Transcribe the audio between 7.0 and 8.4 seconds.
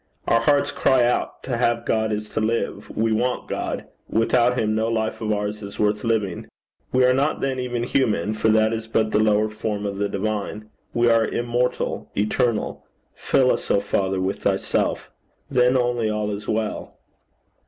are not then even human,